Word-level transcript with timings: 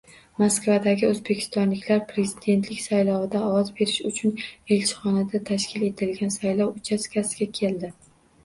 Moskvadagi 0.43 1.03
o‘zbekistonliklar 1.07 1.99
prezidentlik 2.13 2.79
saylovida 2.85 3.41
ovoz 3.49 3.69
berish 3.81 3.99
uchun 4.13 4.33
elchixonada 4.45 5.43
tashkil 5.51 5.87
etilgan 5.91 6.35
saylov 6.41 6.73
uchastkasiga 6.83 7.49
keldi 7.61 7.93